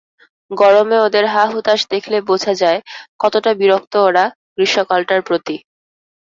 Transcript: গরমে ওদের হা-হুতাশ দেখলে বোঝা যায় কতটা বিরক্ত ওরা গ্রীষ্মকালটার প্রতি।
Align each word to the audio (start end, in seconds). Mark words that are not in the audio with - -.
গরমে 0.51 0.97
ওদের 0.99 1.25
হা-হুতাশ 1.33 1.81
দেখলে 1.93 2.17
বোঝা 2.29 2.53
যায় 2.61 2.79
কতটা 3.19 3.51
বিরক্ত 3.59 3.93
ওরা 4.07 4.23
গ্রীষ্মকালটার 4.55 5.21
প্রতি। 5.27 5.55